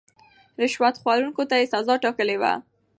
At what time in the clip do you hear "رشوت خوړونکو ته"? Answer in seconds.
0.61-1.55